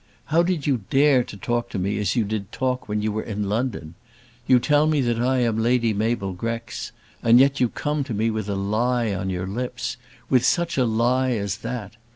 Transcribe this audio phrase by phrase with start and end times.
[0.33, 3.21] How did you dare to talk to me as you did talk when you were
[3.21, 3.93] in London?
[4.47, 8.31] You tell me that I am Lady Mabel Grex; and yet you come to me
[8.31, 11.97] with a lie on your lips, with such a lie as that!